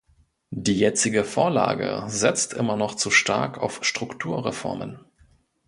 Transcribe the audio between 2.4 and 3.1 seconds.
immer noch